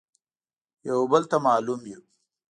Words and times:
يو 0.87 0.97
بل 1.11 1.23
ته 1.31 1.37
مالوم 1.45 1.81
يو. 1.91 2.01